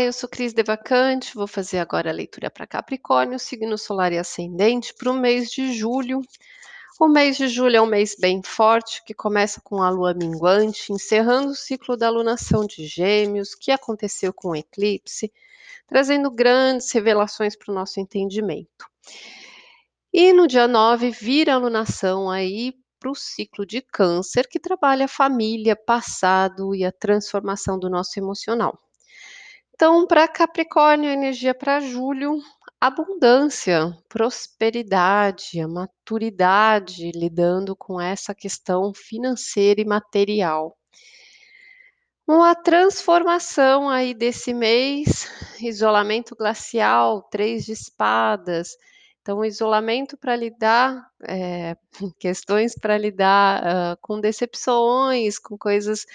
Eu 0.00 0.12
sou 0.12 0.28
Cris 0.28 0.52
Devacante, 0.52 1.34
vou 1.34 1.48
fazer 1.48 1.78
agora 1.78 2.10
a 2.10 2.12
leitura 2.12 2.48
para 2.48 2.66
Capricórnio, 2.66 3.38
signo 3.38 3.76
solar 3.76 4.12
e 4.12 4.18
ascendente, 4.18 4.94
para 4.94 5.10
o 5.10 5.14
mês 5.14 5.50
de 5.50 5.72
julho. 5.72 6.20
O 7.00 7.08
mês 7.08 7.36
de 7.36 7.48
julho 7.48 7.76
é 7.76 7.80
um 7.80 7.86
mês 7.86 8.14
bem 8.18 8.40
forte, 8.42 9.02
que 9.04 9.12
começa 9.12 9.60
com 9.60 9.82
a 9.82 9.90
lua 9.90 10.14
minguante, 10.14 10.92
encerrando 10.92 11.50
o 11.50 11.54
ciclo 11.54 11.96
da 11.96 12.08
lunação 12.10 12.64
de 12.64 12.86
Gêmeos, 12.86 13.56
que 13.56 13.72
aconteceu 13.72 14.32
com 14.32 14.50
o 14.50 14.56
eclipse, 14.56 15.32
trazendo 15.86 16.30
grandes 16.30 16.90
revelações 16.92 17.56
para 17.56 17.72
o 17.72 17.74
nosso 17.74 17.98
entendimento. 17.98 18.86
E 20.12 20.32
no 20.32 20.46
dia 20.46 20.68
9 20.68 21.10
vira 21.10 21.54
a 21.54 21.58
lunação 21.58 22.30
aí 22.30 22.72
para 23.00 23.10
o 23.10 23.16
ciclo 23.16 23.66
de 23.66 23.82
Câncer, 23.82 24.48
que 24.48 24.60
trabalha 24.60 25.06
a 25.06 25.08
família, 25.08 25.74
passado 25.74 26.74
e 26.74 26.84
a 26.84 26.92
transformação 26.92 27.78
do 27.78 27.90
nosso 27.90 28.18
emocional. 28.18 28.78
Então, 29.80 30.08
para 30.08 30.26
Capricórnio, 30.26 31.08
energia 31.08 31.54
para 31.54 31.78
Julho, 31.78 32.42
abundância, 32.80 33.96
prosperidade, 34.08 35.60
a 35.60 35.68
maturidade, 35.68 37.12
lidando 37.12 37.76
com 37.76 38.00
essa 38.00 38.34
questão 38.34 38.92
financeira 38.92 39.80
e 39.80 39.84
material. 39.84 40.76
Uma 42.26 42.56
transformação 42.56 43.88
aí 43.88 44.14
desse 44.14 44.52
mês, 44.52 45.30
isolamento 45.62 46.34
glacial, 46.34 47.22
três 47.30 47.64
de 47.64 47.70
espadas, 47.70 48.76
então, 49.28 49.44
isolamento 49.44 50.16
para 50.16 50.34
lidar, 50.34 51.06
é, 51.28 51.76
questões 52.18 52.74
para 52.74 52.96
lidar 52.96 53.62
uh, 53.62 53.98
com 54.00 54.18
decepções, 54.18 55.38
com 55.38 55.58
coisas 55.58 56.06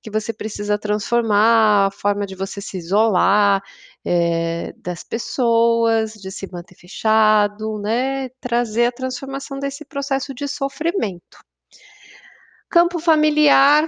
que 0.00 0.10
você 0.10 0.32
precisa 0.32 0.78
transformar, 0.78 1.88
a 1.88 1.90
forma 1.90 2.24
de 2.24 2.34
você 2.34 2.62
se 2.62 2.78
isolar 2.78 3.62
é, 4.02 4.72
das 4.78 5.04
pessoas, 5.04 6.14
de 6.14 6.30
se 6.30 6.50
manter 6.50 6.74
fechado, 6.74 7.78
né? 7.78 8.30
Trazer 8.40 8.86
a 8.86 8.92
transformação 8.92 9.58
desse 9.58 9.84
processo 9.84 10.32
de 10.34 10.48
sofrimento. 10.48 11.44
Campo 12.70 12.98
familiar, 12.98 13.86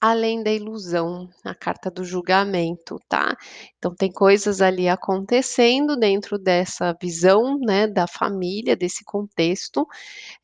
além 0.00 0.42
da 0.42 0.50
ilusão, 0.52 1.28
a 1.44 1.54
carta 1.54 1.90
do 1.90 2.04
julgamento, 2.04 2.98
tá? 3.08 3.36
Então 3.78 3.94
tem 3.94 4.10
coisas 4.12 4.60
ali 4.62 4.88
acontecendo 4.88 5.96
dentro 5.96 6.38
dessa 6.38 6.94
visão, 7.00 7.58
né, 7.58 7.86
da 7.86 8.06
família, 8.06 8.76
desse 8.76 9.04
contexto, 9.04 9.86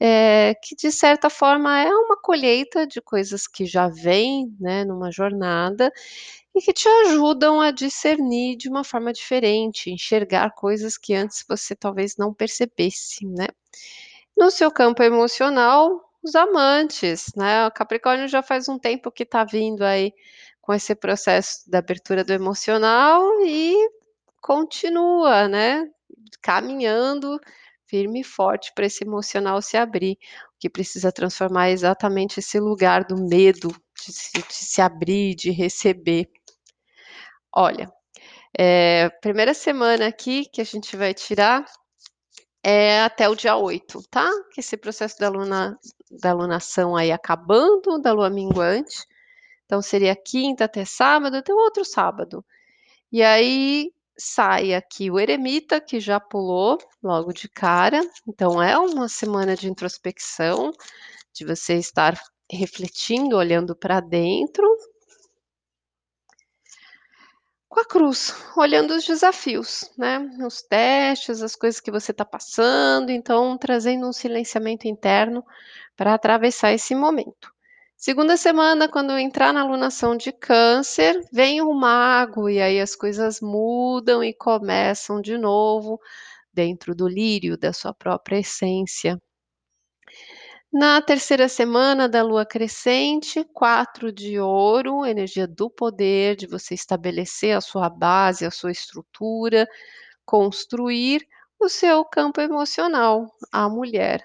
é, 0.00 0.54
que 0.62 0.76
de 0.76 0.92
certa 0.92 1.30
forma 1.30 1.80
é 1.80 1.88
uma 1.90 2.16
colheita 2.22 2.86
de 2.86 3.00
coisas 3.00 3.46
que 3.48 3.66
já 3.66 3.88
vem, 3.88 4.54
né, 4.60 4.84
numa 4.84 5.10
jornada 5.12 5.92
e 6.54 6.60
que 6.60 6.72
te 6.72 6.88
ajudam 6.88 7.60
a 7.60 7.70
discernir 7.70 8.56
de 8.56 8.68
uma 8.68 8.84
forma 8.84 9.12
diferente, 9.12 9.90
enxergar 9.90 10.50
coisas 10.54 10.98
que 10.98 11.14
antes 11.14 11.44
você 11.48 11.74
talvez 11.76 12.16
não 12.18 12.34
percebesse, 12.34 13.26
né? 13.26 13.46
No 14.36 14.50
seu 14.50 14.70
campo 14.70 15.02
emocional, 15.02 16.00
os 16.22 16.34
amantes, 16.34 17.26
né? 17.36 17.66
O 17.66 17.70
Capricórnio 17.70 18.28
já 18.28 18.42
faz 18.42 18.68
um 18.68 18.78
tempo 18.78 19.10
que 19.10 19.24
está 19.24 19.44
vindo 19.44 19.82
aí 19.82 20.12
com 20.60 20.72
esse 20.72 20.94
processo 20.94 21.68
da 21.68 21.78
abertura 21.78 22.22
do 22.24 22.32
emocional 22.32 23.22
e 23.44 23.74
continua, 24.40 25.48
né? 25.48 25.84
Caminhando 26.40 27.40
firme 27.86 28.20
e 28.20 28.24
forte 28.24 28.72
para 28.74 28.86
esse 28.86 29.04
emocional 29.04 29.60
se 29.60 29.76
abrir. 29.76 30.12
O 30.54 30.58
que 30.60 30.70
precisa 30.70 31.12
transformar 31.12 31.70
exatamente 31.70 32.40
esse 32.40 32.58
lugar 32.58 33.04
do 33.04 33.16
medo 33.16 33.68
de 33.68 34.12
se, 34.12 34.32
de 34.32 34.54
se 34.54 34.80
abrir, 34.80 35.34
de 35.34 35.50
receber. 35.50 36.30
Olha, 37.54 37.92
é, 38.58 39.10
primeira 39.20 39.54
semana 39.54 40.06
aqui 40.06 40.46
que 40.46 40.60
a 40.60 40.64
gente 40.64 40.96
vai 40.96 41.12
tirar 41.12 41.64
é 42.62 43.02
até 43.02 43.28
o 43.28 43.34
dia 43.34 43.56
8, 43.56 44.02
tá? 44.10 44.30
Que 44.52 44.60
esse 44.60 44.76
processo 44.76 45.18
da, 45.18 45.28
luna, 45.28 45.78
da 46.20 46.32
lunação 46.32 46.96
aí 46.96 47.10
acabando, 47.10 48.00
da 48.00 48.12
lua 48.12 48.30
minguante. 48.30 49.04
Então 49.66 49.82
seria 49.82 50.14
quinta 50.14 50.64
até 50.64 50.84
sábado, 50.84 51.36
até 51.36 51.52
o 51.52 51.56
outro 51.56 51.84
sábado. 51.84 52.44
E 53.10 53.22
aí 53.22 53.92
sai 54.16 54.74
aqui 54.74 55.10
o 55.10 55.18
eremita, 55.18 55.80
que 55.80 55.98
já 55.98 56.20
pulou 56.20 56.78
logo 57.02 57.32
de 57.32 57.48
cara. 57.48 58.00
Então 58.28 58.62
é 58.62 58.78
uma 58.78 59.08
semana 59.08 59.56
de 59.56 59.68
introspecção, 59.68 60.72
de 61.32 61.44
você 61.44 61.74
estar 61.74 62.20
refletindo, 62.50 63.36
olhando 63.36 63.74
para 63.74 64.00
dentro, 64.00 64.66
com 67.72 67.80
a 67.80 67.86
cruz, 67.86 68.34
olhando 68.54 68.94
os 68.94 69.06
desafios, 69.06 69.90
né? 69.96 70.18
Os 70.46 70.60
testes, 70.60 71.40
as 71.40 71.56
coisas 71.56 71.80
que 71.80 71.90
você 71.90 72.10
está 72.10 72.22
passando, 72.22 73.08
então 73.08 73.56
trazendo 73.56 74.06
um 74.06 74.12
silenciamento 74.12 74.86
interno 74.86 75.42
para 75.96 76.12
atravessar 76.12 76.74
esse 76.74 76.94
momento. 76.94 77.50
Segunda 77.96 78.36
semana, 78.36 78.90
quando 78.90 79.16
entrar 79.16 79.54
na 79.54 79.62
alunação 79.62 80.14
de 80.14 80.32
câncer, 80.32 81.18
vem 81.32 81.62
o 81.62 81.72
mago 81.72 82.46
e 82.50 82.60
aí 82.60 82.78
as 82.78 82.94
coisas 82.94 83.40
mudam 83.40 84.22
e 84.22 84.34
começam 84.34 85.18
de 85.18 85.38
novo 85.38 85.98
dentro 86.52 86.94
do 86.94 87.08
lírio 87.08 87.56
da 87.56 87.72
sua 87.72 87.94
própria 87.94 88.38
essência. 88.40 89.18
Na 90.74 91.02
terceira 91.02 91.48
semana 91.50 92.08
da 92.08 92.22
lua 92.22 92.46
crescente, 92.46 93.44
quatro 93.52 94.10
de 94.10 94.40
ouro, 94.40 95.04
energia 95.04 95.46
do 95.46 95.68
poder, 95.68 96.34
de 96.34 96.46
você 96.46 96.72
estabelecer 96.74 97.54
a 97.54 97.60
sua 97.60 97.90
base, 97.90 98.46
a 98.46 98.50
sua 98.50 98.72
estrutura, 98.72 99.68
construir 100.26 101.26
o 101.60 101.68
seu 101.68 102.04
campo 102.04 102.40
emocional, 102.40 103.26
a 103.52 103.68
mulher. 103.68 104.22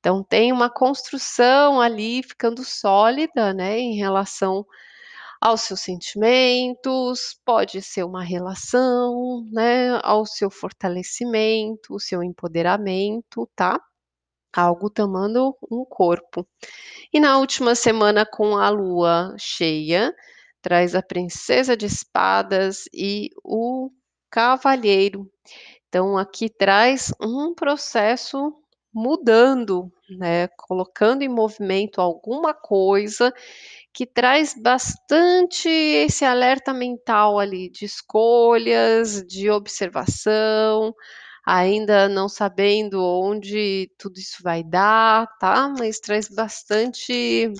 Então, 0.00 0.24
tem 0.24 0.52
uma 0.52 0.70
construção 0.70 1.80
ali 1.80 2.22
ficando 2.22 2.64
sólida, 2.64 3.54
né, 3.54 3.78
em 3.78 3.96
relação 3.96 4.66
aos 5.40 5.62
seus 5.62 5.80
sentimentos, 5.82 7.38
pode 7.44 7.82
ser 7.82 8.04
uma 8.04 8.24
relação, 8.24 9.44
né, 9.52 10.00
ao 10.04 10.26
seu 10.26 10.50
fortalecimento, 10.50 11.94
o 11.94 12.00
seu 12.00 12.22
empoderamento, 12.22 13.48
tá? 13.56 13.80
Algo 14.52 14.90
tomando 14.90 15.56
um 15.70 15.84
corpo. 15.84 16.46
E 17.12 17.20
na 17.20 17.38
última 17.38 17.74
semana, 17.74 18.26
com 18.26 18.56
a 18.56 18.68
lua 18.70 19.34
cheia, 19.38 20.14
traz 20.62 20.94
a 20.94 21.02
princesa 21.02 21.76
de 21.76 21.86
espadas 21.86 22.84
e 22.92 23.30
o 23.44 23.90
cavalheiro. 24.30 25.30
Então, 25.88 26.18
aqui 26.18 26.50
traz 26.50 27.12
um 27.20 27.54
processo 27.54 28.54
mudando, 28.92 29.92
né, 30.10 30.48
colocando 30.48 31.22
em 31.22 31.28
movimento 31.28 32.00
alguma 32.00 32.54
coisa 32.54 33.32
que 33.92 34.06
traz 34.06 34.54
bastante 34.60 35.68
esse 35.68 36.24
alerta 36.24 36.72
mental 36.74 37.38
ali 37.38 37.70
de 37.70 37.84
escolhas, 37.84 39.22
de 39.26 39.50
observação, 39.50 40.94
ainda 41.48 42.10
não 42.10 42.28
sabendo 42.28 43.02
onde 43.02 43.90
tudo 43.96 44.18
isso 44.18 44.42
vai 44.42 44.62
dar, 44.62 45.26
tá? 45.38 45.66
Mas 45.78 45.98
traz 45.98 46.28
bastante 46.28 47.50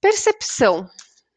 percepção 0.00 0.90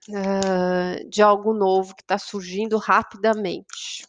uh, 0.10 1.10
de 1.10 1.22
algo 1.22 1.54
novo 1.54 1.94
que 1.96 2.02
está 2.02 2.18
surgindo 2.18 2.76
rapidamente. 2.80 4.08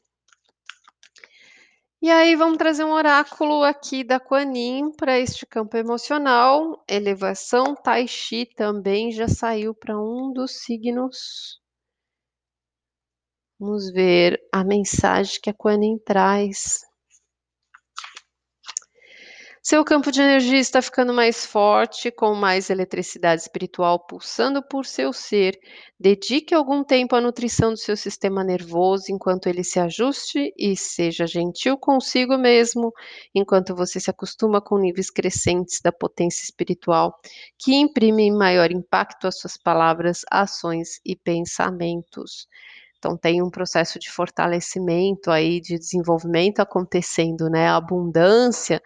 E 2.00 2.10
aí 2.10 2.34
vamos 2.34 2.56
trazer 2.56 2.84
um 2.84 2.92
oráculo 2.92 3.62
aqui 3.62 4.02
da 4.02 4.18
Quanin 4.18 4.90
para 4.92 5.18
este 5.18 5.44
campo 5.44 5.76
emocional. 5.76 6.82
Elevação 6.88 7.74
Tai 7.74 8.08
Chi 8.08 8.46
também 8.56 9.12
já 9.12 9.28
saiu 9.28 9.74
para 9.74 10.00
um 10.00 10.32
dos 10.32 10.62
signos. 10.62 11.60
Vamos 13.60 13.92
ver 13.92 14.40
a 14.50 14.64
mensagem 14.64 15.38
que 15.42 15.50
a 15.50 15.54
Quanin 15.54 15.98
traz 15.98 16.80
seu 19.66 19.82
campo 19.82 20.12
de 20.12 20.20
energia 20.20 20.58
está 20.58 20.82
ficando 20.82 21.14
mais 21.14 21.46
forte, 21.46 22.10
com 22.10 22.34
mais 22.34 22.68
eletricidade 22.68 23.40
espiritual 23.40 23.98
pulsando 23.98 24.62
por 24.62 24.84
seu 24.84 25.10
ser. 25.10 25.58
Dedique 25.98 26.54
algum 26.54 26.84
tempo 26.84 27.16
à 27.16 27.20
nutrição 27.20 27.70
do 27.70 27.78
seu 27.78 27.96
sistema 27.96 28.44
nervoso 28.44 29.06
enquanto 29.08 29.46
ele 29.46 29.64
se 29.64 29.80
ajuste 29.80 30.52
e 30.58 30.76
seja 30.76 31.26
gentil 31.26 31.78
consigo 31.78 32.36
mesmo, 32.36 32.92
enquanto 33.34 33.74
você 33.74 33.98
se 33.98 34.10
acostuma 34.10 34.60
com 34.60 34.76
níveis 34.76 35.08
crescentes 35.08 35.80
da 35.82 35.90
potência 35.90 36.44
espiritual, 36.44 37.18
que 37.58 37.74
imprimem 37.74 38.30
maior 38.32 38.70
impacto 38.70 39.26
às 39.26 39.38
suas 39.38 39.56
palavras, 39.56 40.26
ações 40.30 41.00
e 41.02 41.16
pensamentos. 41.16 42.46
Então 42.98 43.16
tem 43.16 43.42
um 43.42 43.50
processo 43.50 43.98
de 43.98 44.10
fortalecimento 44.10 45.30
aí, 45.30 45.58
de 45.58 45.78
desenvolvimento 45.78 46.60
acontecendo, 46.60 47.48
né? 47.48 47.68
A 47.68 47.76
abundância 47.76 48.82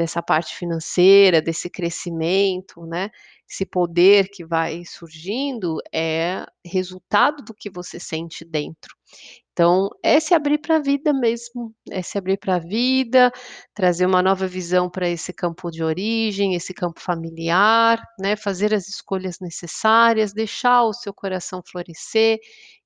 dessa 0.00 0.22
parte 0.22 0.56
financeira, 0.56 1.42
desse 1.42 1.68
crescimento, 1.70 2.86
né, 2.86 3.10
esse 3.50 3.66
poder 3.66 4.28
que 4.32 4.46
vai 4.46 4.82
surgindo, 4.86 5.76
é 5.94 6.46
resultado 6.64 7.44
do 7.44 7.52
que 7.54 7.68
você 7.70 8.00
sente 8.00 8.42
dentro. 8.46 8.96
Então, 9.52 9.90
é 10.02 10.18
se 10.20 10.32
abrir 10.34 10.58
para 10.58 10.76
a 10.76 10.80
vida 10.80 11.12
mesmo, 11.12 11.74
é 11.90 12.00
se 12.02 12.16
abrir 12.16 12.38
para 12.38 12.56
a 12.56 12.58
vida, 12.58 13.30
trazer 13.74 14.06
uma 14.06 14.22
nova 14.22 14.46
visão 14.46 14.88
para 14.90 15.08
esse 15.08 15.32
campo 15.34 15.70
de 15.70 15.82
origem, 15.84 16.54
esse 16.54 16.72
campo 16.72 17.00
familiar, 17.00 18.02
né, 18.18 18.36
fazer 18.36 18.72
as 18.74 18.88
escolhas 18.88 19.38
necessárias, 19.40 20.32
deixar 20.32 20.84
o 20.84 20.94
seu 20.94 21.12
coração 21.12 21.62
florescer 21.70 22.38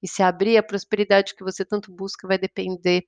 e 0.02 0.08
se 0.08 0.22
abrir, 0.22 0.56
a 0.56 0.62
prosperidade 0.64 1.34
que 1.36 1.44
você 1.44 1.64
tanto 1.64 1.92
busca 1.92 2.26
vai 2.26 2.38
depender 2.38 3.04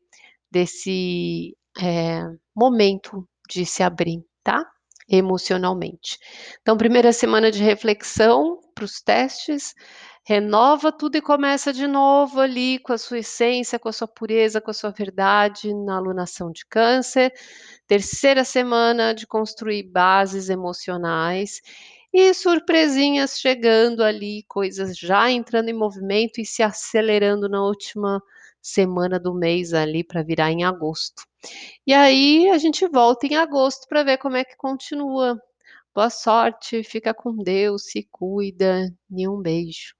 desse, 0.50 1.56
eh, 1.80 2.22
momento 2.56 3.26
de 3.48 3.64
se 3.66 3.82
abrir, 3.82 4.24
tá, 4.42 4.64
emocionalmente. 5.08 6.18
Então, 6.60 6.76
primeira 6.76 7.12
semana 7.12 7.50
de 7.50 7.62
reflexão 7.62 8.60
para 8.74 8.84
os 8.84 9.00
testes, 9.00 9.74
renova 10.24 10.90
tudo 10.90 11.16
e 11.16 11.22
começa 11.22 11.72
de 11.72 11.86
novo 11.86 12.40
ali 12.40 12.80
com 12.80 12.92
a 12.92 12.98
sua 12.98 13.20
essência, 13.20 13.78
com 13.78 13.88
a 13.88 13.92
sua 13.92 14.08
pureza, 14.08 14.60
com 14.60 14.70
a 14.70 14.74
sua 14.74 14.90
verdade 14.90 15.72
na 15.72 15.96
alunação 15.96 16.50
de 16.50 16.66
câncer. 16.66 17.32
Terceira 17.86 18.44
semana 18.44 19.14
de 19.14 19.26
construir 19.26 19.84
bases 19.84 20.48
emocionais 20.48 21.60
e 22.12 22.34
surpresinhas 22.34 23.38
chegando 23.38 24.02
ali, 24.02 24.42
coisas 24.48 24.96
já 24.98 25.30
entrando 25.30 25.68
em 25.68 25.74
movimento 25.74 26.40
e 26.40 26.44
se 26.44 26.62
acelerando 26.62 27.48
na 27.48 27.62
última 27.62 28.20
semana 28.66 29.18
do 29.18 29.34
mês 29.34 29.72
ali 29.74 30.04
para 30.04 30.22
virar 30.22 30.50
em 30.52 30.64
agosto. 30.64 31.22
E 31.86 31.94
aí 31.94 32.48
a 32.50 32.58
gente 32.58 32.86
volta 32.88 33.26
em 33.26 33.36
agosto 33.36 33.88
para 33.88 34.04
ver 34.04 34.18
como 34.18 34.36
é 34.36 34.44
que 34.44 34.56
continua. 34.56 35.40
Boa 35.94 36.10
sorte, 36.10 36.84
fica 36.84 37.14
com 37.14 37.36
Deus, 37.36 37.86
se 37.86 38.08
cuida 38.12 38.94
e 39.10 39.28
um 39.28 39.42
beijo. 39.42 39.95